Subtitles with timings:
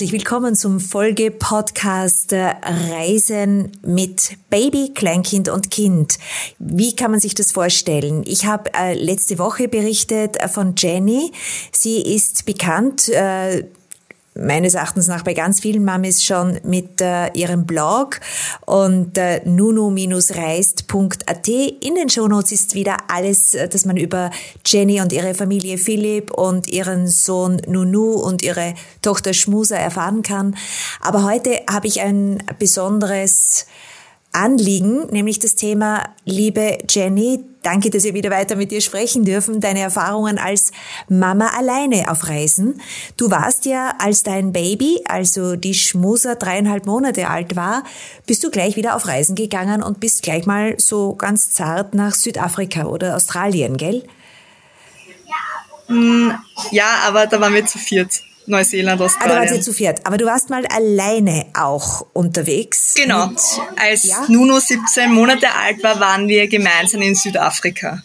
[0.00, 6.18] herzlich willkommen zum Folge-Podcast Reisen mit Baby, Kleinkind und Kind.
[6.58, 8.22] Wie kann man sich das vorstellen?
[8.24, 11.32] Ich habe äh, letzte Woche berichtet von Jenny.
[11.70, 13.64] Sie ist bekannt äh,
[14.40, 18.20] meines Erachtens nach bei ganz vielen Mamis schon mit äh, ihrem Blog
[18.64, 21.48] und äh, nunu-reist.at.
[21.48, 24.30] In den Shownotes ist wieder alles, äh, das man über
[24.66, 30.56] Jenny und ihre Familie Philipp und ihren Sohn Nunu und ihre Tochter Schmusa erfahren kann.
[31.00, 33.66] Aber heute habe ich ein besonderes
[34.32, 39.60] Anliegen, nämlich das Thema, liebe Jenny, danke, dass wir wieder weiter mit dir sprechen dürfen,
[39.60, 40.70] deine Erfahrungen als
[41.08, 42.80] Mama alleine auf Reisen.
[43.16, 47.82] Du warst ja, als dein Baby, also die Schmuser dreieinhalb Monate alt war,
[48.24, 52.14] bist du gleich wieder auf Reisen gegangen und bist gleich mal so ganz zart nach
[52.14, 54.04] Südafrika oder Australien, gell?
[56.70, 58.22] Ja, aber da waren wir zu viert.
[58.46, 59.36] Neuseeland, Australien.
[59.36, 60.00] Ah, da wart ihr zu viert.
[60.04, 62.94] Aber du warst mal alleine auch unterwegs.
[62.94, 63.28] Genau.
[63.28, 63.40] Mit,
[63.76, 64.24] Als ja?
[64.28, 68.02] Nuno 17 Monate alt war, waren wir gemeinsam in Südafrika.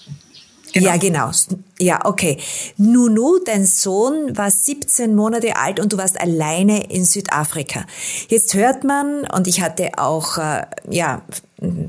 [0.75, 0.89] Genau.
[0.89, 1.31] Ja, genau.
[1.79, 2.37] Ja, okay.
[2.75, 7.85] Nunu, dein Sohn, war 17 Monate alt und du warst alleine in Südafrika.
[8.27, 11.21] Jetzt hört man, und ich hatte auch, äh, ja,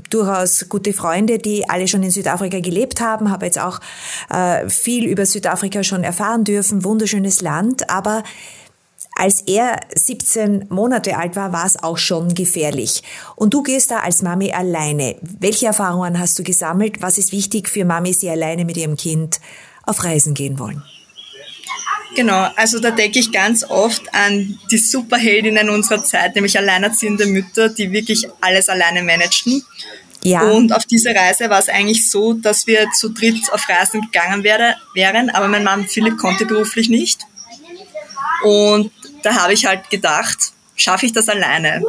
[0.09, 3.79] durchaus gute Freunde, die alle schon in Südafrika gelebt haben, habe jetzt auch
[4.29, 8.23] äh, viel über Südafrika schon erfahren dürfen, wunderschönes Land, aber
[9.15, 13.01] als er 17 Monate alt war, war es auch schon gefährlich.
[13.35, 15.15] Und du gehst da als Mami alleine.
[15.21, 17.01] Welche Erfahrungen hast du gesammelt?
[17.01, 19.39] Was ist wichtig für Mamis, die alleine mit ihrem Kind
[19.83, 20.83] auf Reisen gehen wollen?
[22.17, 27.69] Genau, also da denke ich ganz oft an die Superheldinnen unserer Zeit, nämlich alleinerziehende Mütter,
[27.69, 29.63] die wirklich alles alleine managen.
[30.23, 30.41] Ja.
[30.41, 34.43] Und auf dieser Reise war es eigentlich so, dass wir zu dritt auf Reisen gegangen
[34.43, 37.19] wären, aber mein Mann Philipp konnte beruflich nicht.
[38.43, 41.83] Und da habe ich halt gedacht, schaffe ich das alleine?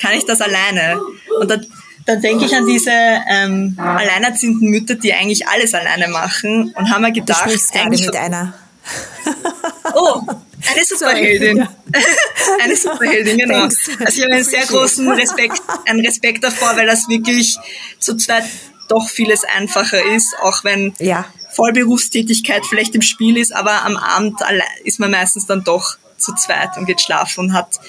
[0.00, 1.00] Kann ich das alleine?
[1.40, 1.58] Und da,
[2.04, 7.02] da denke ich an diese ähm, alleinerziehenden Mütter, die eigentlich alles alleine machen und haben
[7.02, 8.52] mir gedacht, du eigentlich mit einer.
[9.94, 10.22] oh,
[10.70, 11.68] eine Superheldin.
[12.62, 13.64] eine Superheldin, genau.
[13.64, 17.56] Also ich habe einen sehr großen Respekt, einen Respekt davor, weil das wirklich
[17.98, 18.44] zu zweit
[18.88, 21.24] doch vieles einfacher ist, auch wenn ja.
[21.52, 24.40] Vollberufstätigkeit vielleicht im Spiel ist, aber am Abend
[24.84, 27.80] ist man meistens dann doch zu zweit und geht schlafen und hat,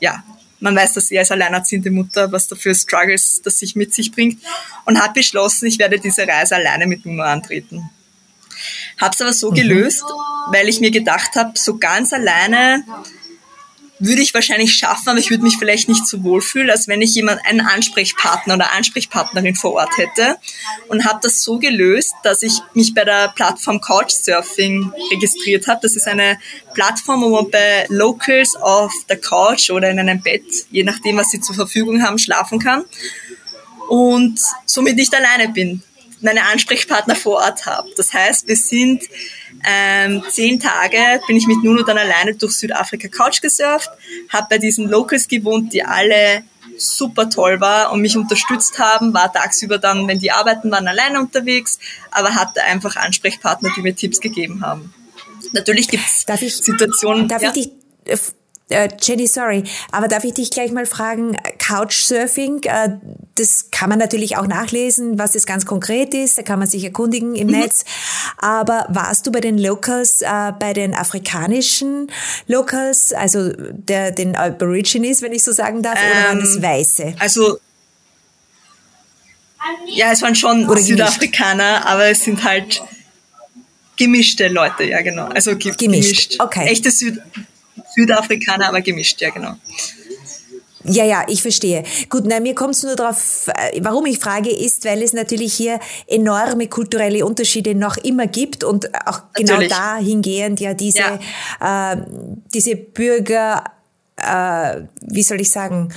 [0.00, 0.22] ja,
[0.60, 4.42] man weiß, dass er als alleinerziehende Mutter, was dafür Struggles das sich mit sich bringt
[4.86, 7.90] und hat beschlossen, ich werde diese Reise alleine mit Nuno antreten.
[9.00, 9.54] Hab's aber so mhm.
[9.54, 10.04] gelöst,
[10.52, 12.84] weil ich mir gedacht habe, so ganz alleine
[14.00, 17.02] würde ich wahrscheinlich schaffen, aber ich würde mich vielleicht nicht so wohl fühlen, als wenn
[17.02, 20.36] ich jemand einen Ansprechpartner oder Ansprechpartnerin vor Ort hätte
[20.88, 25.80] und habe das so gelöst, dass ich mich bei der Plattform Couchsurfing registriert habe.
[25.82, 26.38] Das ist eine
[26.74, 31.30] Plattform, wo man bei Locals auf der Couch oder in einem Bett, je nachdem, was
[31.30, 32.84] sie zur Verfügung haben, schlafen kann
[33.88, 35.82] und somit nicht alleine bin
[36.20, 37.88] meine Ansprechpartner vor Ort habe.
[37.96, 39.04] Das heißt, wir sind
[39.64, 43.90] ähm, zehn Tage, bin ich mit Nuno dann alleine durch Südafrika Couch gesurft,
[44.28, 46.42] habe bei diesen Locals gewohnt, die alle
[46.76, 51.20] super toll war und mich unterstützt haben, war tagsüber dann, wenn die arbeiten waren, alleine
[51.20, 51.78] unterwegs,
[52.10, 54.94] aber hatte einfach Ansprechpartner, die mir Tipps gegeben haben.
[55.52, 56.24] Natürlich gibt es
[56.64, 57.28] Situationen.
[57.28, 57.52] Darf ja?
[57.54, 57.70] ich
[58.04, 58.34] dich
[58.68, 62.90] äh, Jenny, sorry, aber darf ich dich gleich mal fragen, Couchsurfing, äh,
[63.34, 66.84] das kann man natürlich auch nachlesen, was das ganz konkret ist, da kann man sich
[66.84, 67.60] erkundigen im mhm.
[67.60, 67.84] Netz,
[68.36, 72.10] aber warst du bei den Locals, äh, bei den afrikanischen
[72.46, 76.62] Locals, also der, den Aborigines, wenn ich so sagen darf, ähm, oder waren das ähm,
[76.62, 77.14] Weiße?
[77.18, 77.58] Also
[79.86, 82.82] ja, es waren schon Oder Südafrikaner, aber es sind halt
[83.96, 85.26] gemischte Leute, ja genau.
[85.26, 85.80] Also ge gemischt.
[85.80, 86.36] gemischt.
[86.40, 86.66] Okay.
[86.68, 87.20] Echte Süd
[87.98, 89.54] Südafrikaner, aber gemischt, ja genau.
[90.84, 91.82] Ja, ja, ich verstehe.
[92.08, 95.52] Gut, na, mir kommt es nur darauf, äh, warum ich frage, ist, weil es natürlich
[95.52, 99.70] hier enorme kulturelle Unterschiede noch immer gibt und auch genau natürlich.
[99.70, 101.18] genau dahingehend ja diese,
[101.60, 101.92] ja.
[101.92, 101.96] Äh,
[102.54, 103.64] diese Bürger,
[104.16, 105.92] äh, wie soll ich sagen,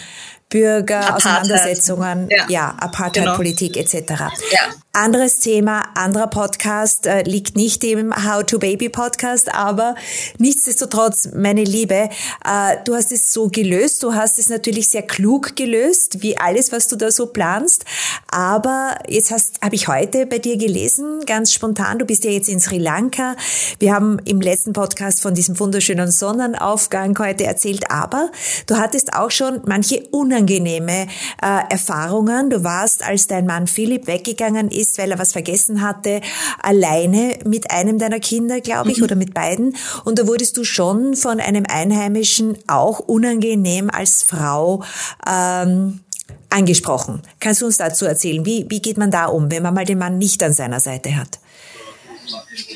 [0.49, 3.85] Bürgerauseinandersetzungen, ja, ja Apartheidpolitik genau.
[3.85, 4.11] etc.
[4.51, 4.59] Ja.
[4.93, 9.95] Anderes Thema, anderer Podcast, äh, liegt nicht im How to Baby Podcast, aber
[10.37, 12.09] nichtsdestotrotz, meine Liebe,
[12.43, 16.73] äh, du hast es so gelöst, du hast es natürlich sehr klug gelöst, wie alles,
[16.73, 17.85] was du da so planst,
[18.31, 22.49] aber jetzt hast, habe ich heute bei dir gelesen, ganz spontan, du bist ja jetzt
[22.49, 23.37] in Sri Lanka,
[23.79, 28.29] wir haben im letzten Podcast von diesem wunderschönen Sonnenaufgang heute erzählt, aber
[28.65, 31.07] du hattest auch schon manche unangenehme
[31.41, 35.81] äh, Erfahrungen, du warst, als dein Mann Philipp weggegangen ist, ist, weil er was vergessen
[35.81, 36.21] hatte,
[36.61, 39.03] alleine mit einem deiner Kinder, glaube ich, mhm.
[39.03, 39.75] oder mit beiden.
[40.03, 44.83] Und da wurdest du schon von einem Einheimischen auch unangenehm als Frau
[45.27, 46.01] ähm,
[46.49, 47.21] angesprochen.
[47.39, 48.45] Kannst du uns dazu erzählen?
[48.45, 51.15] Wie, wie geht man da um, wenn man mal den Mann nicht an seiner Seite
[51.15, 51.39] hat?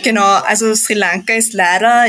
[0.04, 2.06] Genau, also Sri Lanka ist leider,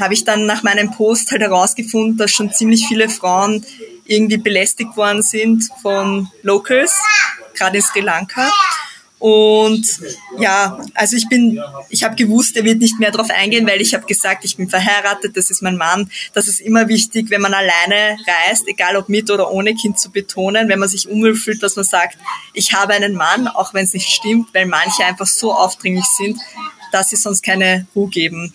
[0.00, 3.64] habe ich dann nach meinem Post halt herausgefunden, dass schon ziemlich viele Frauen
[4.06, 6.94] irgendwie belästigt worden sind von Locals,
[7.54, 8.50] gerade in Sri Lanka.
[9.18, 9.86] Und
[10.38, 11.58] ja, also ich bin,
[11.88, 14.68] ich habe gewusst, er wird nicht mehr darauf eingehen, weil ich habe gesagt, ich bin
[14.68, 16.10] verheiratet, das ist mein Mann.
[16.34, 18.18] Das ist immer wichtig, wenn man alleine
[18.48, 21.76] reist, egal ob mit oder ohne Kind zu betonen, wenn man sich unwohl fühlt, dass
[21.76, 22.18] man sagt,
[22.52, 26.38] ich habe einen Mann, auch wenn es nicht stimmt, weil manche einfach so aufdringlich sind,
[26.92, 28.52] dass sie sonst keine Ruhe geben.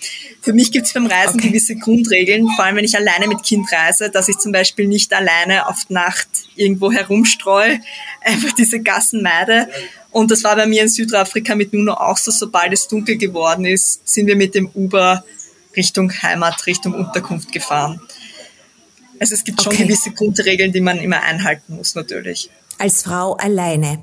[0.49, 1.49] Für mich gibt es beim Reisen okay.
[1.49, 5.13] gewisse Grundregeln, vor allem wenn ich alleine mit Kind reise, dass ich zum Beispiel nicht
[5.13, 7.79] alleine auf Nacht irgendwo herumstreue,
[8.23, 9.69] einfach diese Gassen meide.
[10.09, 13.63] Und das war bei mir in Südafrika mit Nuno auch so, sobald es dunkel geworden
[13.63, 15.23] ist, sind wir mit dem Uber
[15.77, 18.01] Richtung Heimat, Richtung Unterkunft gefahren.
[19.19, 19.83] Also es gibt schon okay.
[19.83, 22.49] gewisse Grundregeln, die man immer einhalten muss, natürlich
[22.79, 23.99] als Frau alleine.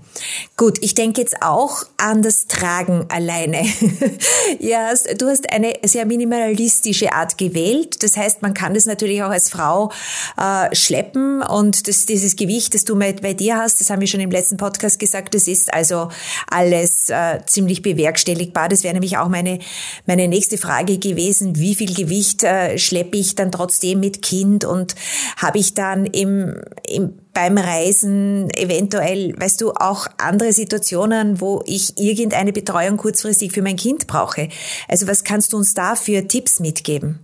[0.57, 3.65] Gut, ich denke jetzt auch an das Tragen alleine.
[4.59, 8.03] ja, du hast eine sehr minimalistische Art gewählt.
[8.03, 9.91] Das heißt, man kann das natürlich auch als Frau
[10.37, 14.21] äh, schleppen und das, dieses Gewicht, das du bei dir hast, das haben wir schon
[14.21, 16.09] im letzten Podcast gesagt, das ist also
[16.51, 18.69] alles äh, ziemlich bewerkstelligbar.
[18.69, 19.59] Das wäre nämlich auch meine,
[20.07, 21.57] meine nächste Frage gewesen.
[21.57, 24.95] Wie viel Gewicht äh, schleppe ich dann trotzdem mit Kind und
[25.37, 31.99] habe ich dann im, im beim Reisen eventuell, weißt du, auch andere Situationen, wo ich
[31.99, 34.49] irgendeine Betreuung kurzfristig für mein Kind brauche.
[34.89, 37.19] Also was kannst du uns da für Tipps mitgeben?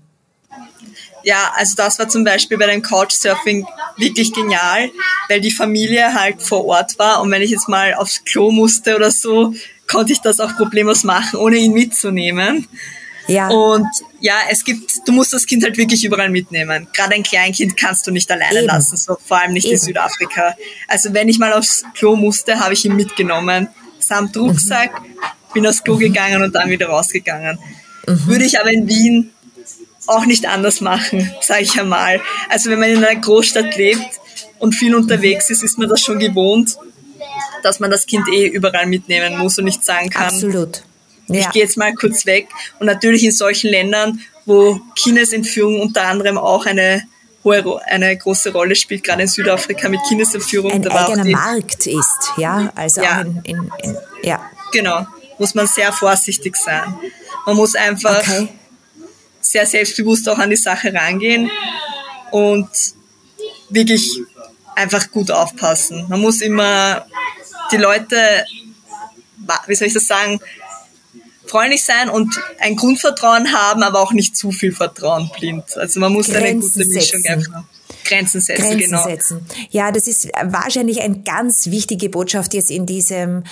[1.25, 3.67] Ja, also das war zum Beispiel bei dem Couchsurfing
[3.97, 4.91] wirklich genial,
[5.31, 8.97] weil die Familie halt vor Ort war und wenn ich jetzt mal aufs Klo musste
[8.97, 9.55] oder so,
[9.87, 12.69] konnte ich das auch problemlos machen, ohne ihn mitzunehmen.
[13.27, 13.49] Ja.
[13.49, 13.89] Und
[14.21, 16.89] ja, es gibt, du musst das Kind halt wirklich überall mitnehmen.
[16.93, 18.67] Gerade ein Kleinkind kannst du nicht alleine Eben.
[18.67, 19.75] lassen, so, vor allem nicht Eben.
[19.75, 20.57] in Südafrika.
[20.89, 25.07] Also wenn ich mal aufs Klo musste, habe ich ihn mitgenommen, samt Rucksack, mhm.
[25.55, 26.01] bin aufs Klo mhm.
[26.01, 27.59] gegangen und dann wieder rausgegangen.
[28.07, 28.27] Mhm.
[28.27, 29.31] Würde ich aber in Wien
[30.07, 32.21] auch nicht anders machen, sage ich einmal.
[32.49, 34.21] Also wenn man in einer Großstadt lebt
[34.59, 36.77] und viel unterwegs ist, ist man das schon gewohnt,
[37.63, 40.25] dass man das Kind eh überall mitnehmen muss und nicht sagen kann.
[40.25, 40.83] Absolut
[41.29, 41.41] ja.
[41.41, 42.49] Ich gehe jetzt mal kurz weg.
[42.79, 47.03] Und natürlich in solchen Ländern, wo Kindesentführung unter anderem auch eine
[47.45, 50.73] hohe, eine große Rolle spielt, gerade in Südafrika mit Kindesentführung.
[50.73, 53.21] Ein eigener Markt ist, ja, also ja.
[53.23, 54.51] In, in, in, ja.
[54.73, 55.07] Genau,
[55.39, 56.95] muss man sehr vorsichtig sein.
[57.47, 58.49] Man muss einfach okay.
[59.41, 61.51] sehr selbstbewusst auch an die Sache rangehen
[62.31, 62.69] und
[63.69, 64.21] wirklich
[64.77, 66.07] einfach gut aufpassen.
[66.09, 67.07] Man muss immer
[67.71, 68.45] die Leute,
[69.67, 70.41] wie soll ich das sagen,
[71.53, 75.77] freundlich sein und ein Grundvertrauen haben, aber auch nicht zu viel Vertrauen blind.
[75.77, 77.65] Also man muss Grenzen eine gute Mischung einfach.
[78.05, 79.05] Grenzen setzen, Grenzen genau.
[79.05, 79.47] Setzen.
[79.71, 83.45] Ja, das ist wahrscheinlich eine ganz wichtige Botschaft jetzt in diesem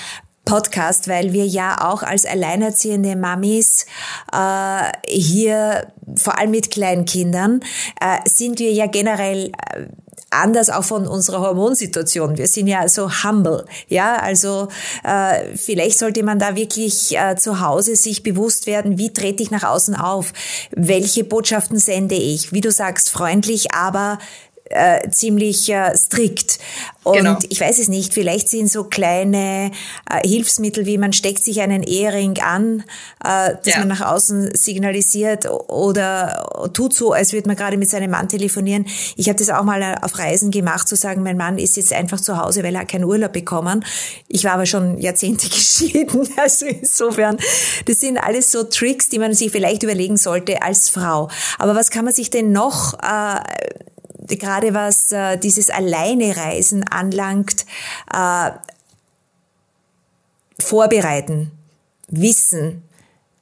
[0.47, 3.85] Podcast, weil wir ja auch als alleinerziehende Mamis
[4.33, 7.61] äh, hier, vor allem mit kleinen Kindern,
[8.01, 9.87] äh, sind wir ja generell äh,
[10.31, 12.39] anders auch von unserer Hormonsituation.
[12.39, 14.69] Wir sind ja so humble, ja, also
[15.05, 19.51] äh, vielleicht sollte man da wirklich äh, zu Hause sich bewusst werden, wie trete ich
[19.51, 20.33] nach außen auf,
[20.71, 24.19] welche Botschaften sende ich, wie du sagst, freundlich, aber
[24.71, 26.59] äh, ziemlich äh, strikt.
[27.03, 27.39] Und genau.
[27.49, 29.71] ich weiß es nicht, vielleicht sind so kleine
[30.09, 32.85] äh, Hilfsmittel, wie man steckt sich einen Ehering an,
[33.25, 33.79] äh, dass ja.
[33.79, 38.87] man nach außen signalisiert oder tut so, als würde man gerade mit seinem Mann telefonieren.
[39.17, 41.93] Ich habe das auch mal äh, auf Reisen gemacht, zu sagen, mein Mann ist jetzt
[41.93, 43.85] einfach zu Hause, weil er keinen Urlaub bekommen.
[44.29, 47.39] Ich war aber schon Jahrzehnte geschieden, also insofern,
[47.87, 51.29] das sind alles so Tricks, die man sich vielleicht überlegen sollte als Frau.
[51.59, 53.41] Aber was kann man sich denn noch äh,
[54.37, 57.65] gerade was äh, dieses Alleinereisen anlangt,
[58.13, 58.51] äh,
[60.59, 61.51] vorbereiten,
[62.09, 62.83] wissen,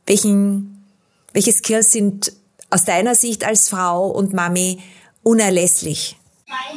[0.06, 0.84] welchen,
[1.32, 2.32] welche Skills sind
[2.70, 4.80] aus deiner Sicht als Frau und Mami
[5.22, 6.16] unerlässlich?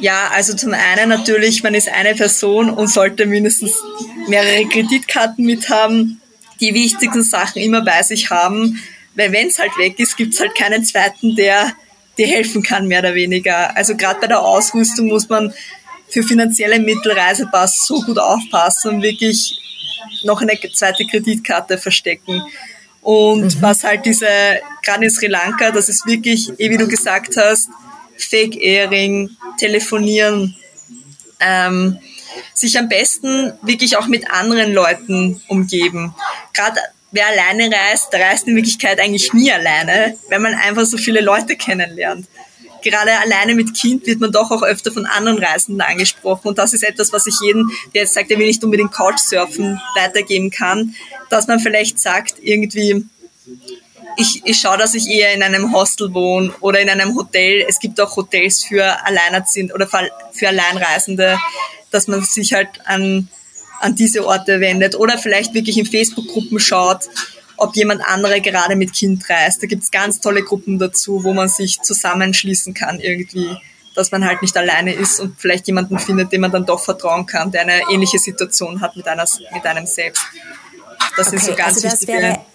[0.00, 3.72] Ja, also zum einen natürlich, man ist eine Person und sollte mindestens
[4.28, 6.20] mehrere Kreditkarten mithaben,
[6.60, 8.78] die wichtigsten Sachen immer bei sich haben,
[9.14, 11.72] weil wenn es halt weg ist, gibt es halt keinen zweiten, der
[12.18, 13.76] dir helfen kann, mehr oder weniger.
[13.76, 15.52] Also gerade bei der Ausrüstung muss man
[16.08, 19.58] für finanzielle Mittel Reisepass so gut aufpassen und wirklich
[20.24, 22.42] noch eine zweite Kreditkarte verstecken.
[23.00, 23.62] Und mhm.
[23.62, 24.28] was halt diese,
[24.82, 27.68] gerade in Sri Lanka, das ist wirklich, eh wie du gesagt hast,
[28.16, 30.54] Fake Earring, telefonieren,
[31.40, 31.98] ähm,
[32.54, 36.14] sich am besten wirklich auch mit anderen Leuten umgeben.
[36.52, 36.80] Gerade
[37.12, 41.20] wer alleine reist, der reist in Wirklichkeit eigentlich nie alleine, wenn man einfach so viele
[41.20, 42.26] Leute kennenlernt.
[42.82, 46.48] Gerade alleine mit Kind wird man doch auch öfter von anderen Reisenden angesprochen.
[46.48, 49.80] Und das ist etwas, was ich jeden, der jetzt sagt, er will nicht unbedingt Couchsurfen,
[49.94, 50.94] weitergeben kann,
[51.30, 53.06] dass man vielleicht sagt, irgendwie,
[54.16, 57.64] ich, ich schaue, dass ich eher in einem Hostel wohne oder in einem Hotel.
[57.68, 59.88] Es gibt auch Hotels für Alleinerziehende oder
[60.32, 61.38] für Alleinreisende,
[61.90, 63.28] dass man sich halt an,
[63.82, 67.08] an diese Orte wendet oder vielleicht wirklich in Facebook-Gruppen schaut,
[67.56, 69.62] ob jemand andere gerade mit Kind reist.
[69.62, 73.56] Da gibt's ganz tolle Gruppen dazu, wo man sich zusammenschließen kann irgendwie,
[73.94, 77.26] dass man halt nicht alleine ist und vielleicht jemanden findet, dem man dann doch vertrauen
[77.26, 80.22] kann, der eine ähnliche Situation hat mit, einer, mit einem selbst.
[81.16, 82.51] Das okay, sind so ganz also das wichtige wäre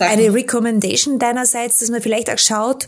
[0.00, 2.86] eine Recommendation deinerseits, dass man vielleicht auch schaut,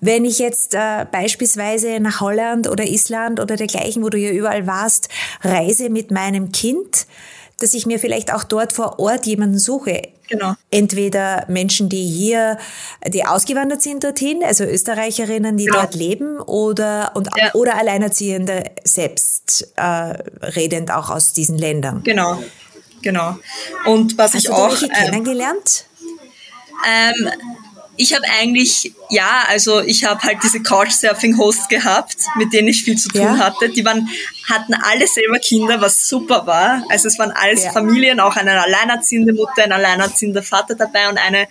[0.00, 4.66] wenn ich jetzt äh, beispielsweise nach Holland oder Island oder dergleichen, wo du ja überall
[4.66, 5.08] warst,
[5.42, 7.06] reise mit meinem Kind,
[7.62, 10.02] dass ich mir vielleicht auch dort vor Ort jemanden suche.
[10.28, 10.54] Genau.
[10.70, 12.58] Entweder Menschen, die hier,
[13.06, 15.80] die ausgewandert sind dorthin, also Österreicherinnen, die genau.
[15.80, 17.52] dort leben, oder und ja.
[17.54, 22.02] oder Alleinerziehende selbst äh, redend auch aus diesen Ländern.
[22.02, 22.42] Genau,
[23.02, 23.36] genau.
[23.84, 25.86] Und was Hast ich du auch welche ähm, kennengelernt?
[26.86, 27.30] Ähm,
[27.96, 32.96] ich habe eigentlich, ja, also ich habe halt diese Couchsurfing-Hosts gehabt, mit denen ich viel
[32.96, 33.38] zu tun ja.
[33.38, 33.68] hatte.
[33.68, 34.08] Die waren,
[34.48, 36.84] hatten alle selber Kinder, was super war.
[36.88, 37.72] Also es waren alles ja.
[37.72, 41.48] Familien, auch eine alleinerziehende Mutter, ein alleinerziehender Vater dabei und eine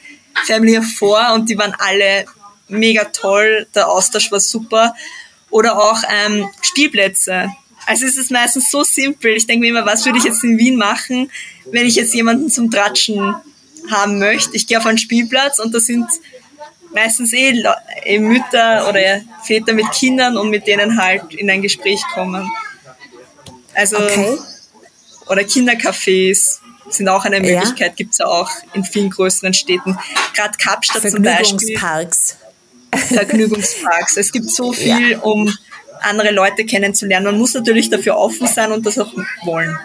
[0.48, 2.26] Familie vor und die waren alle
[2.68, 3.68] mega toll.
[3.76, 4.96] Der Austausch war super.
[5.52, 7.50] Oder auch ähm, Spielplätze.
[7.86, 9.36] Also es ist meistens so simpel.
[9.36, 11.30] Ich denke mir immer, was würde ich jetzt in Wien machen,
[11.66, 13.36] wenn ich jetzt jemanden zum Tratschen
[13.90, 14.56] haben möchte.
[14.56, 16.08] Ich gehe auf einen Spielplatz und da sind
[16.94, 17.64] meistens eh,
[18.04, 22.50] eh Mütter oder Väter mit Kindern und mit denen halt in ein Gespräch kommen.
[23.74, 24.38] Also, okay.
[25.28, 26.60] oder Kindercafés
[26.90, 27.96] sind auch eine Möglichkeit, ja.
[27.96, 29.98] gibt es ja auch in vielen größeren Städten.
[30.36, 31.78] Gerade Kapstadt zum Beispiel.
[31.78, 32.38] Vergnügungsparks.
[33.08, 34.18] Vergnügungsparks.
[34.18, 35.20] Es gibt so viel, ja.
[35.20, 35.54] um
[36.02, 37.28] andere Leute kennenzulernen.
[37.28, 39.78] Man muss natürlich dafür offen sein und das auch wollen.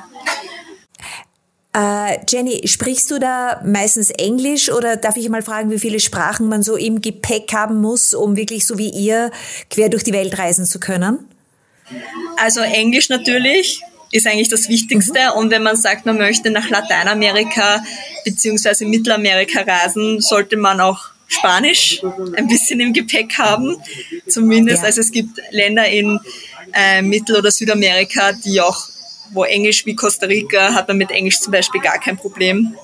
[1.76, 6.48] Äh, Jenny, sprichst du da meistens Englisch oder darf ich mal fragen, wie viele Sprachen
[6.48, 9.30] man so im Gepäck haben muss, um wirklich so wie ihr
[9.68, 11.18] quer durch die Welt reisen zu können?
[12.38, 15.18] Also Englisch natürlich ist eigentlich das Wichtigste.
[15.18, 15.38] Mhm.
[15.38, 17.84] Und wenn man sagt, man möchte nach Lateinamerika
[18.24, 18.86] bzw.
[18.86, 22.00] Mittelamerika reisen, sollte man auch Spanisch
[22.36, 23.76] ein bisschen im Gepäck haben.
[24.26, 24.86] Zumindest, ja.
[24.86, 26.20] also es gibt Länder in
[26.72, 28.88] äh, Mittel- oder Südamerika, die auch
[29.32, 32.76] wo Englisch wie Costa Rica hat man mit Englisch zum Beispiel gar kein Problem.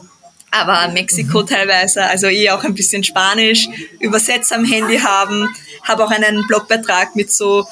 [0.51, 1.47] Aber Mexiko mhm.
[1.47, 3.69] teilweise, also eh auch ein bisschen Spanisch,
[4.01, 5.49] Übersetzer am Handy haben,
[5.83, 7.67] habe auch einen Blogbeitrag mit so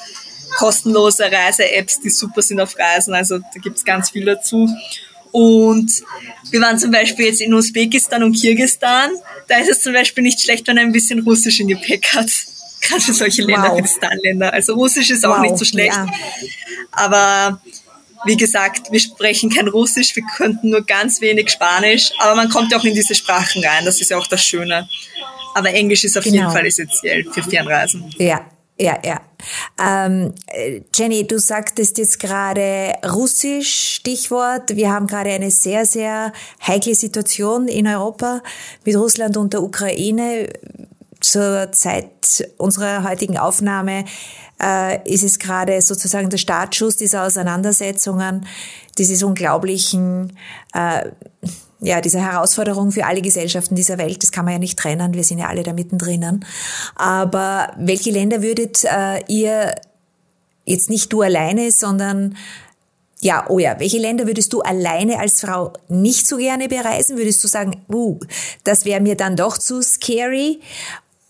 [0.57, 4.67] kostenloser Reise-Apps, die super sind auf Reisen, also da gibt's ganz viel dazu.
[5.31, 5.91] Und
[6.49, 9.11] wir waren zum Beispiel jetzt in Usbekistan und Kirgistan.
[9.47, 12.29] Da ist es zum Beispiel nicht schlecht, wenn er ein bisschen Russisch im Gepäck hat.
[12.81, 13.75] Gerade für solche Länder, wow.
[13.77, 14.53] für die Stan-Länder.
[14.53, 15.41] Also Russisch ist auch wow.
[15.41, 15.95] nicht so schlecht.
[15.95, 16.07] Ja.
[16.91, 17.61] Aber
[18.25, 22.71] wie gesagt, wir sprechen kein Russisch, wir könnten nur ganz wenig Spanisch, aber man kommt
[22.71, 24.87] ja auch in diese Sprachen rein, das ist ja auch das Schöne.
[25.53, 26.37] Aber Englisch ist auf genau.
[26.37, 28.13] jeden Fall essentiell für Fernreisen.
[28.17, 28.45] Ja,
[28.79, 29.21] ja, ja.
[29.79, 30.33] Ähm,
[30.95, 34.75] Jenny, du sagtest jetzt gerade Russisch, Stichwort.
[34.75, 36.31] Wir haben gerade eine sehr, sehr
[36.65, 38.41] heikle Situation in Europa
[38.85, 40.49] mit Russland und der Ukraine.
[41.19, 44.05] Zur Zeit unserer heutigen Aufnahme
[44.61, 48.45] äh, ist es gerade sozusagen der Startschuss dieser Auseinandersetzungen,
[48.97, 50.37] dieses unglaublichen,
[50.73, 51.09] äh,
[51.79, 54.21] ja, diese Herausforderung für alle Gesellschaften dieser Welt.
[54.21, 55.13] Das kann man ja nicht trennen.
[55.13, 56.45] Wir sind ja alle da mittendrin.
[56.95, 59.73] Aber welche Länder würdet äh, ihr
[60.65, 62.37] jetzt nicht du alleine, sondern
[63.21, 67.17] ja, oh ja, welche Länder würdest du alleine als Frau nicht so gerne bereisen?
[67.17, 68.19] Würdest du sagen, uh,
[68.63, 70.59] das wäre mir dann doch zu scary?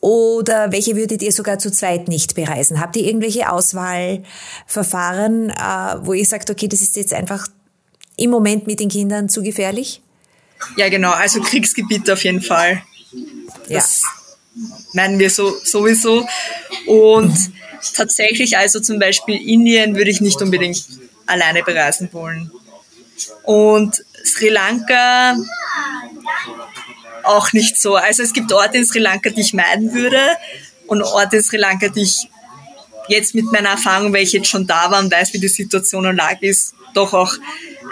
[0.01, 2.81] Oder welche würdet ihr sogar zu zweit nicht bereisen?
[2.81, 7.47] Habt ihr irgendwelche Auswahlverfahren, äh, wo ihr sagt, okay, das ist jetzt einfach
[8.17, 10.01] im Moment mit den Kindern zu gefährlich?
[10.75, 11.11] Ja, genau.
[11.11, 12.81] Also Kriegsgebiete auf jeden Fall.
[13.69, 14.07] Das ja.
[14.93, 16.27] meinen wir so, sowieso.
[16.87, 17.37] Und
[17.93, 20.83] tatsächlich, also zum Beispiel Indien würde ich nicht unbedingt
[21.27, 22.49] alleine bereisen wollen.
[23.43, 25.35] Und Sri Lanka
[27.23, 27.95] auch nicht so.
[27.95, 30.19] Also es gibt Orte in Sri Lanka, die ich meiden würde
[30.87, 32.27] und Orte in Sri Lanka, die ich
[33.07, 36.05] jetzt mit meiner Erfahrung, weil ich jetzt schon da war und weiß, wie die Situation
[36.05, 37.33] und Lage ist, doch auch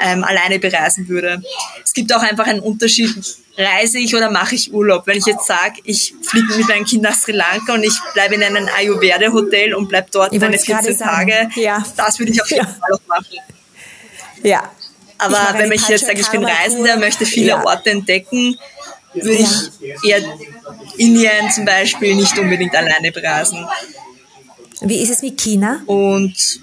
[0.02, 1.42] ähm, alleine bereisen würde.
[1.84, 3.16] Es gibt auch einfach einen Unterschied,
[3.58, 5.08] reise ich oder mache ich Urlaub.
[5.08, 8.36] Wenn ich jetzt sage, ich fliege mit meinen Kindern nach Sri Lanka und ich bleibe
[8.36, 11.84] in einem Ayurveda-Hotel und bleibe dort meine 14 Tage, ja.
[11.98, 12.74] das würde ich auf jeden ja.
[12.80, 13.26] Fall auch machen.
[14.44, 14.72] Ja.
[15.18, 17.66] Aber wenn ich jetzt sage, ich bin Reisender, möchte viele ja.
[17.66, 18.58] Orte entdecken,
[19.14, 20.22] würde ich eher
[20.98, 23.66] Indien zum Beispiel nicht unbedingt alleine bereisen.
[24.82, 25.82] Wie ist es mit China?
[25.86, 26.60] Und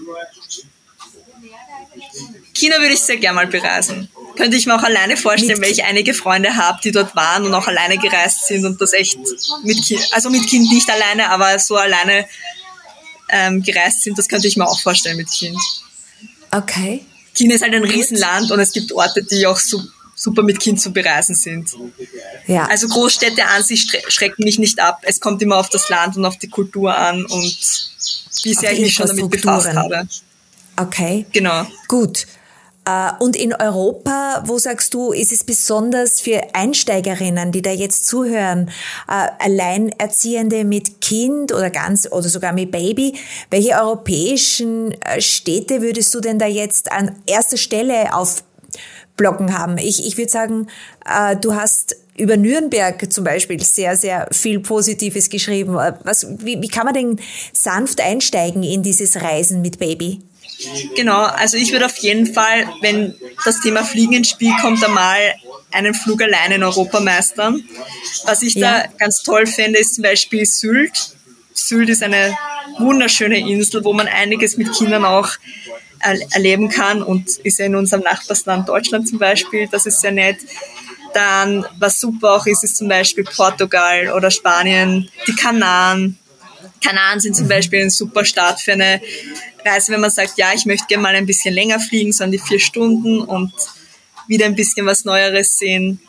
[2.55, 4.09] China würde ich sehr gerne mal bereisen.
[4.37, 7.55] Könnte ich mir auch alleine vorstellen, weil ich einige Freunde habe, die dort waren und
[7.55, 9.19] auch alleine gereist sind und das echt
[9.63, 12.27] mit Kind, also mit Kind nicht alleine, aber so alleine
[13.31, 15.59] ähm, gereist sind, das könnte ich mir auch vorstellen mit Kind.
[16.51, 17.05] Okay.
[17.35, 19.83] China ist halt ein Riesenland und es gibt Orte, die auch so
[20.27, 21.71] super mit Kind zu bereisen sind.
[22.47, 22.67] Ja.
[22.67, 24.99] Also Großstädte an sich schrecken mich nicht ab.
[25.03, 27.57] Es kommt immer auf das Land und auf die Kultur an und
[28.43, 30.09] wie sehr ich mich schon damit befasst habe.
[30.77, 31.27] Okay.
[31.33, 31.65] Genau.
[31.87, 32.27] Gut.
[32.85, 38.07] Äh, und in Europa, wo sagst du, ist es besonders für Einsteigerinnen, die da jetzt
[38.07, 38.71] zuhören,
[39.09, 43.15] äh, Alleinerziehende mit Kind oder ganz oder sogar mit Baby,
[43.51, 48.15] welche europäischen äh, Städte würdest du denn da jetzt an erster Stelle
[49.17, 49.79] aufblocken haben?
[49.79, 50.69] Ich, ich würde sagen,
[51.41, 55.75] du hast über Nürnberg zum Beispiel sehr, sehr viel Positives geschrieben.
[55.75, 57.21] Was, wie, wie kann man denn
[57.53, 60.21] sanft einsteigen in dieses Reisen mit Baby?
[60.95, 65.19] Genau, also ich würde auf jeden Fall, wenn das Thema Fliegen ins Spiel kommt, einmal
[65.71, 67.63] einen Flug allein in Europa meistern.
[68.25, 68.85] Was ich ja.
[68.85, 71.15] da ganz toll finde, ist zum Beispiel Sylt.
[71.53, 72.35] Sylt ist eine
[72.79, 75.29] wunderschöne Insel, wo man einiges mit Kindern auch
[76.01, 79.69] erleben kann und ist ja in unserem Nachbarsland Deutschland zum Beispiel.
[79.71, 80.39] Das ist sehr nett.
[81.15, 86.19] Dann, was super auch ist, ist zum Beispiel Portugal oder Spanien, die Kanaren.
[86.85, 89.01] Kanaren sind zum Beispiel ein super Start für eine
[89.65, 92.33] Reise, wenn man sagt, ja, ich möchte gerne mal ein bisschen länger fliegen, so an
[92.33, 93.53] die vier Stunden und
[94.29, 96.01] wieder ein bisschen was Neueres sehen.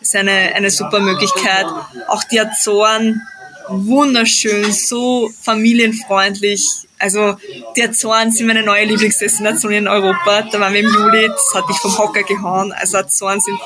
[0.00, 1.66] Ist eine, eine super Möglichkeit.
[2.08, 3.22] Auch die Azoren,
[3.68, 6.64] wunderschön, so familienfreundlich.
[6.98, 7.36] Also
[7.76, 10.42] die Azoren sind meine neue Lieblingsdestination in Europa.
[10.42, 12.72] Da waren wir im Juli, das hat mich vom Hocker gehauen.
[12.72, 13.58] Also Azoren sind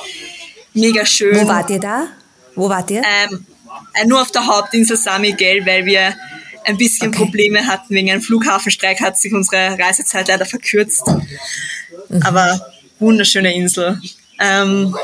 [0.73, 1.35] mega schön.
[1.35, 2.07] Wo wart ihr da?
[2.55, 3.01] Wo wart ihr?
[3.01, 3.45] Ähm,
[3.93, 6.15] äh, nur auf der Hauptinsel San Miguel, weil wir
[6.65, 7.17] ein bisschen okay.
[7.17, 11.03] Probleme hatten wegen einem Flughafenstreik, hat sich unsere Reisezeit leider verkürzt.
[11.07, 12.23] Mhm.
[12.23, 12.67] Aber
[12.99, 13.99] wunderschöne Insel.
[14.39, 14.95] Ähm,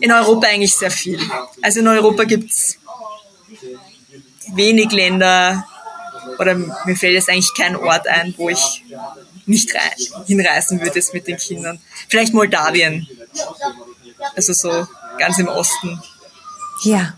[0.00, 1.18] in Europa eigentlich sehr viel.
[1.62, 2.78] Also in Europa gibt's
[4.54, 5.64] wenig Länder,
[6.38, 8.84] oder mir fällt jetzt eigentlich kein Ort ein, wo ich
[9.46, 9.70] nicht
[10.26, 11.80] hinreisen würde mit den Kindern.
[12.08, 13.06] Vielleicht Moldawien.
[14.36, 14.86] Also so
[15.18, 16.00] ganz im Osten.
[16.84, 17.14] Ja.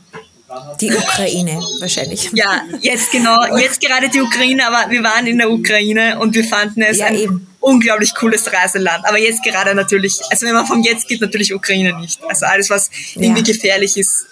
[0.81, 2.31] Die Ukraine wahrscheinlich.
[2.33, 6.45] Ja, jetzt genau, jetzt gerade die Ukraine, aber wir waren in der Ukraine und wir
[6.45, 7.47] fanden es ja, ein eben.
[7.59, 9.05] unglaublich cooles Reiseland.
[9.05, 12.23] Aber jetzt gerade natürlich, also wenn man vom Jetzt geht, natürlich Ukraine nicht.
[12.29, 13.53] Also alles, was irgendwie ja.
[13.53, 14.27] gefährlich ist,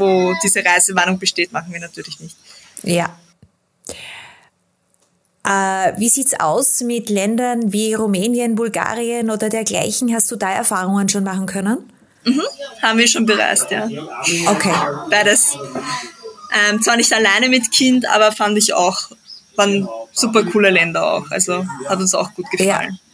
[0.00, 2.36] wo diese Reisewarnung besteht, machen wir natürlich nicht.
[2.82, 3.16] Ja.
[5.44, 10.14] Äh, wie sieht's aus mit Ländern wie Rumänien, Bulgarien oder dergleichen?
[10.14, 11.90] Hast du da Erfahrungen schon machen können?
[12.24, 12.42] Mhm,
[12.82, 13.88] haben wir schon bereist, ja.
[14.46, 14.74] Okay.
[15.08, 15.56] Beides.
[16.52, 19.10] Ähm, zwar nicht alleine mit Kind, aber fand ich auch,
[19.56, 21.30] waren super coole Länder auch.
[21.30, 22.98] Also hat uns auch gut gefallen.
[23.00, 23.10] Ja.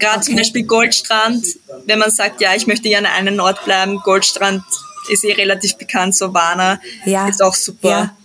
[0.00, 0.26] Gerade okay.
[0.26, 1.46] zum Beispiel Goldstrand,
[1.86, 4.64] wenn man sagt, ja, ich möchte gerne an einem Ort bleiben, Goldstrand
[5.08, 7.28] ist eh relativ bekannt, so Warner, ja.
[7.28, 7.88] ist auch super.
[7.88, 8.16] Ja.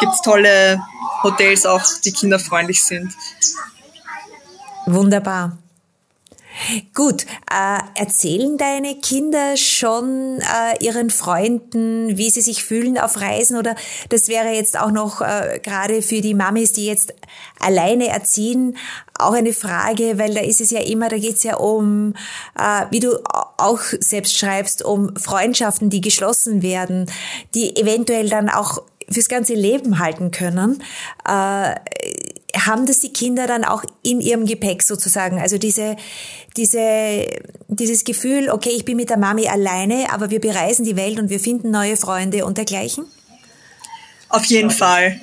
[0.00, 0.80] Gibt's tolle
[1.22, 3.12] Hotels auch, die kinderfreundlich sind.
[4.86, 5.56] Wunderbar.
[6.94, 13.58] Gut, äh, erzählen deine Kinder schon äh, ihren Freunden, wie sie sich fühlen auf Reisen?
[13.58, 13.74] Oder
[14.08, 17.12] das wäre jetzt auch noch äh, gerade für die Mamis, die jetzt
[17.58, 18.76] alleine erziehen,
[19.18, 22.14] auch eine Frage, weil da ist es ja immer, da geht es ja um,
[22.58, 23.18] äh, wie du
[23.58, 27.10] auch selbst schreibst, um Freundschaften, die geschlossen werden,
[27.54, 30.82] die eventuell dann auch fürs ganze Leben halten können.
[31.28, 31.74] Äh,
[32.54, 35.38] haben das die Kinder dann auch in ihrem Gepäck sozusagen?
[35.38, 35.96] Also diese,
[36.56, 37.26] diese,
[37.68, 41.30] dieses Gefühl, okay, ich bin mit der Mami alleine, aber wir bereisen die Welt und
[41.30, 43.06] wir finden neue Freunde und dergleichen?
[44.28, 45.20] Auf jeden Fall.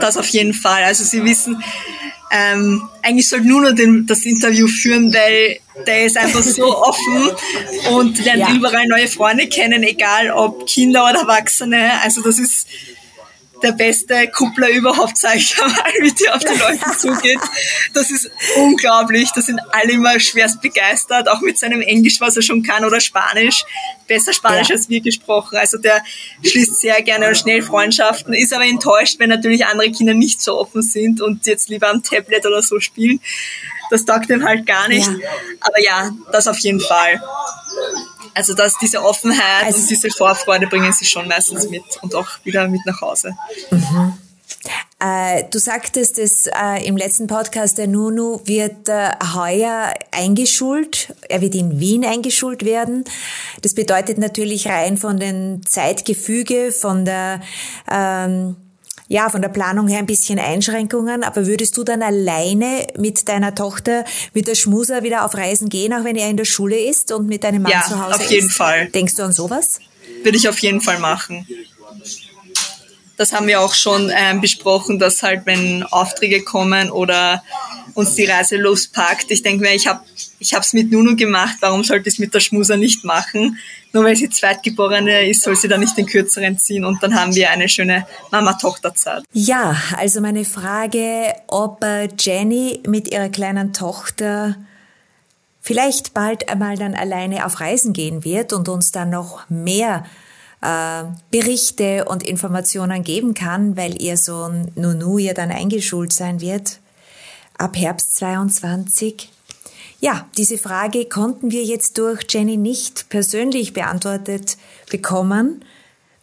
[0.00, 0.84] Das auf jeden Fall.
[0.84, 1.62] Also sie wissen,
[2.30, 7.30] ähm, eigentlich soll Nuno den, das Interview führen, weil der ist einfach so offen
[7.92, 8.54] und lernt ja.
[8.54, 12.00] überall neue Freunde kennen, egal ob Kinder oder Erwachsene.
[12.02, 12.68] Also das ist
[13.62, 15.68] der beste Kuppler überhaupt, sag ich mal,
[16.00, 17.40] wie der auf die Leute zugeht.
[17.94, 19.30] Das ist unglaublich.
[19.34, 23.00] Da sind alle immer schwerst begeistert, auch mit seinem Englisch, was er schon kann, oder
[23.00, 23.64] Spanisch.
[24.06, 24.76] Besser Spanisch ja.
[24.76, 25.58] als wir gesprochen.
[25.58, 26.02] Also der
[26.42, 30.58] schließt sehr gerne und schnell Freundschaften, ist aber enttäuscht, wenn natürlich andere Kinder nicht so
[30.58, 33.20] offen sind und jetzt lieber am Tablet oder so spielen.
[33.90, 35.06] Das taugt ihm halt gar nicht.
[35.06, 35.28] Ja.
[35.60, 37.22] Aber ja, das auf jeden Fall.
[38.34, 42.28] Also dass diese Offenheit also, und diese Vorfreude bringen sie schon meistens mit und auch
[42.44, 43.36] wieder mit nach Hause.
[43.70, 44.14] Mhm.
[45.00, 51.14] Äh, du sagtest es äh, im letzten Podcast, der Nunu wird äh, heuer eingeschult.
[51.28, 53.04] Er wird in Wien eingeschult werden.
[53.62, 57.40] Das bedeutet natürlich rein von den Zeitgefüge, von der
[57.88, 58.56] ähm,
[59.08, 63.54] ja, von der Planung her ein bisschen Einschränkungen, aber würdest du dann alleine mit deiner
[63.54, 67.10] Tochter, mit der Schmuser wieder auf Reisen gehen, auch wenn er in der Schule ist
[67.10, 68.26] und mit deinem Mann ja, zu Hause ist?
[68.26, 68.88] auf jeden Fall.
[68.88, 69.80] Denkst du an sowas?
[70.22, 71.46] Würde ich auf jeden Fall machen.
[73.16, 77.42] Das haben wir auch schon ähm, besprochen, dass halt, wenn Aufträge kommen oder
[77.94, 80.00] uns die Reise lospackt, ich denke mir, ich habe
[80.38, 83.58] ich es mit Nunu gemacht, warum sollte ich es mit der Schmuser nicht machen?
[83.92, 87.34] Nur weil sie Zweitgeborene ist, soll sie da nicht den Kürzeren ziehen und dann haben
[87.34, 89.24] wir eine schöne Mama-Tochter-Zeit.
[89.32, 94.56] Ja, also meine Frage, ob äh, Jenny mit ihrer kleinen Tochter
[95.60, 100.04] vielleicht bald einmal dann alleine auf Reisen gehen wird und uns dann noch mehr
[100.60, 106.80] äh, Berichte und Informationen geben kann, weil ihr Sohn Nunu ja dann eingeschult sein wird
[107.58, 109.30] ab Herbst 22.
[110.00, 114.56] Ja, diese Frage konnten wir jetzt durch Jenny nicht persönlich beantwortet
[114.90, 115.64] bekommen,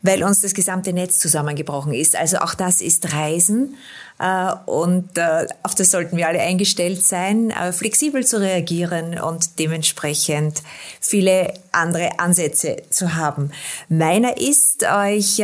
[0.05, 2.15] weil uns das gesamte Netz zusammengebrochen ist.
[2.15, 3.75] Also auch das ist Reisen
[4.19, 9.59] äh, und äh, auf das sollten wir alle eingestellt sein, äh, flexibel zu reagieren und
[9.59, 10.61] dementsprechend
[11.01, 13.51] viele andere Ansätze zu haben.
[13.89, 15.37] Meiner ist, euch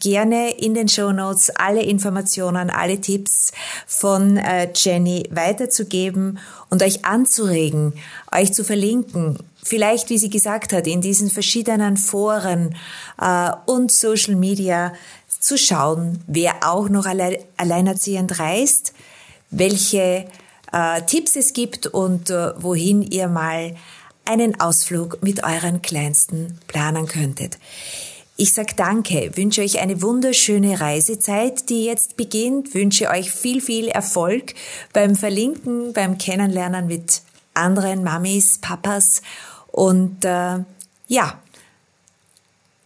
[0.00, 3.52] gerne in den Show Notes alle Informationen, alle Tipps
[3.86, 4.40] von
[4.74, 7.92] Jenny weiterzugeben und euch anzuregen,
[8.32, 12.74] euch zu verlinken vielleicht, wie sie gesagt hat, in diesen verschiedenen Foren
[13.20, 14.92] äh, und Social Media
[15.40, 18.92] zu schauen, wer auch noch alle, alleinerziehend reist,
[19.50, 20.26] welche
[20.72, 23.74] äh, Tipps es gibt und äh, wohin ihr mal
[24.24, 27.58] einen Ausflug mit euren Kleinsten planen könntet.
[28.36, 33.88] Ich sag danke, wünsche euch eine wunderschöne Reisezeit, die jetzt beginnt, wünsche euch viel, viel
[33.88, 34.54] Erfolg
[34.92, 37.22] beim Verlinken, beim Kennenlernen mit
[37.58, 39.22] anderen Mamis, Papas
[39.72, 40.58] und äh,
[41.08, 41.38] ja,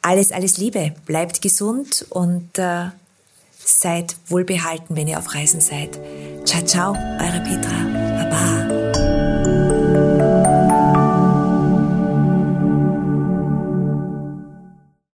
[0.02, 0.94] alles, alles Liebe.
[1.06, 2.86] Bleibt gesund und äh,
[3.64, 5.98] seid wohlbehalten, wenn ihr auf Reisen seid.
[6.44, 8.24] Ciao, ciao, eure Petra.
[8.24, 8.81] Baba.